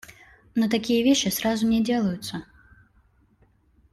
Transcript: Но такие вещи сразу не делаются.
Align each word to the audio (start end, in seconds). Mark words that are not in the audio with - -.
Но 0.55 0.67
такие 0.67 1.03
вещи 1.03 1.27
сразу 1.29 1.67
не 1.67 1.83
делаются. 1.83 2.43